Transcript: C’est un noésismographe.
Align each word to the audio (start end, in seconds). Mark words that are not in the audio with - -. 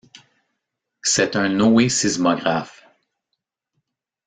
C’est 1.03 1.35
un 1.35 1.47
noésismographe. 1.49 2.87